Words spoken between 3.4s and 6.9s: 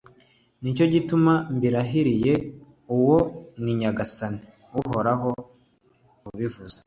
ni Nyagasani Uhoraho ubivuze